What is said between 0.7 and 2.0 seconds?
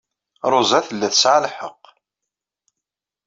tella tesɛa lḥeqq.